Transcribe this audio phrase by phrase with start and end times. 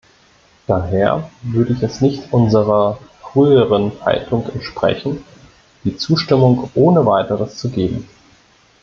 [0.65, 5.23] Daher würde es nicht unserer früheren Haltung entsprechen,
[5.83, 8.07] die Zustimmung ohne weiteres zu geben.